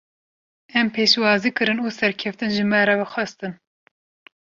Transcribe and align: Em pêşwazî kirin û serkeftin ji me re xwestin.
Em 0.79 0.87
pêşwazî 0.95 1.51
kirin 1.57 1.79
û 1.85 1.87
serkeftin 1.99 2.51
ji 2.55 2.63
me 2.71 2.81
re 2.87 2.95
xwestin. 3.11 3.53